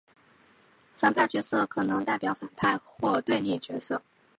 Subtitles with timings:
[0.97, 4.01] 反派角色可能代表反派或对立角色。